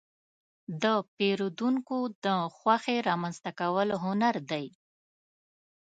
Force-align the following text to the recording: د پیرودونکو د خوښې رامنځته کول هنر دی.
د 0.83 0.83
پیرودونکو 1.15 1.97
د 2.25 2.27
خوښې 2.57 2.97
رامنځته 3.09 3.51
کول 3.59 3.89
هنر 4.03 4.35
دی. 4.51 4.65